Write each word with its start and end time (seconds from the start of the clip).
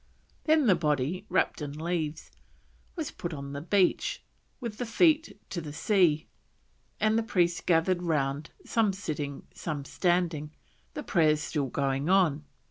Then 0.45 0.65
the 0.65 0.73
body, 0.73 1.27
wrapped 1.29 1.61
in 1.61 1.77
leaves, 1.77 2.31
was 2.95 3.11
put 3.11 3.35
on 3.35 3.53
the 3.53 3.61
beach, 3.61 4.23
with 4.59 4.79
the 4.79 4.85
feet 4.87 5.39
to 5.51 5.61
the 5.61 5.71
sea, 5.73 6.27
and 6.99 7.19
the 7.19 7.21
priests 7.21 7.61
gathered 7.61 8.01
round, 8.01 8.49
some 8.65 8.93
sitting, 8.93 9.43
some 9.53 9.85
standing, 9.85 10.53
the 10.95 11.03
prayers 11.03 11.41
still 11.41 11.67
going 11.67 12.09
on. 12.09 12.43